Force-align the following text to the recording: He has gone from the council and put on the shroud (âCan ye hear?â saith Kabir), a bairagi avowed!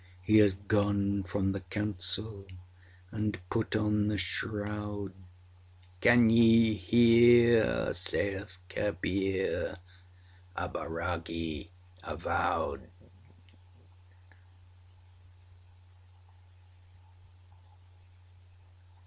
He 0.23 0.39
has 0.39 0.55
gone 0.55 1.21
from 1.25 1.51
the 1.51 1.59
council 1.59 2.47
and 3.11 3.39
put 3.51 3.75
on 3.75 4.07
the 4.07 4.17
shroud 4.17 5.13
(âCan 6.01 6.31
ye 6.35 6.73
hear?â 6.73 7.93
saith 7.93 8.57
Kabir), 8.67 9.77
a 10.55 10.69
bairagi 10.69 11.69
avowed! 12.03 12.89